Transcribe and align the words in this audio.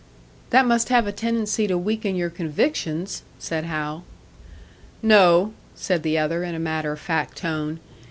"That 0.49 0.65
must 0.65 0.89
have 0.89 1.05
a 1.05 1.11
tendency 1.11 1.67
to 1.67 1.77
weaken 1.77 2.15
your 2.15 2.31
convictions," 2.31 3.21
said 3.37 3.65
Hal. 3.65 4.03
"No," 5.03 5.53
said 5.75 6.01
the 6.01 6.17
other, 6.17 6.43
in 6.43 6.55
a 6.55 6.59
matter 6.59 6.91
of 6.91 6.99
fact 6.99 7.37
tone. 7.37 7.79